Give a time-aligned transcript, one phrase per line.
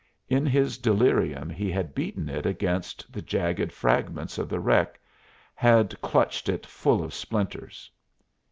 [0.27, 4.99] In his delirium he had beaten it against the jagged fragments of the wreck,
[5.53, 7.91] had clutched it full of splinters.